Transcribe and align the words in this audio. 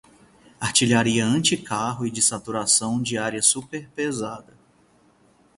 Artilharia 0.59 1.23
anticarro 1.27 2.05
e 2.07 2.09
de 2.09 2.23
saturação 2.23 2.99
de 2.99 3.19
área 3.19 3.39
super-pesada 3.39 4.57